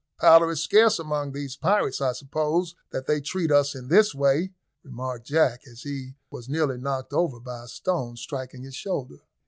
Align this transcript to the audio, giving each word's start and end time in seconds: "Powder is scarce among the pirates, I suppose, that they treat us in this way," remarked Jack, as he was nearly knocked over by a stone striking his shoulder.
"Powder 0.19 0.49
is 0.49 0.63
scarce 0.63 0.97
among 0.97 1.31
the 1.31 1.47
pirates, 1.61 2.01
I 2.01 2.13
suppose, 2.13 2.73
that 2.89 3.05
they 3.05 3.21
treat 3.21 3.51
us 3.51 3.75
in 3.75 3.87
this 3.87 4.15
way," 4.15 4.51
remarked 4.81 5.27
Jack, 5.27 5.61
as 5.67 5.83
he 5.83 6.15
was 6.31 6.49
nearly 6.49 6.79
knocked 6.79 7.13
over 7.13 7.39
by 7.39 7.65
a 7.65 7.67
stone 7.67 8.17
striking 8.17 8.63
his 8.63 8.73
shoulder. 8.75 9.21